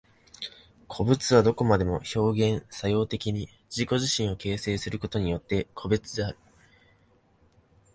[0.87, 6.39] 個物はどこまでも表現作用的に自己自身を形成することによって個物である。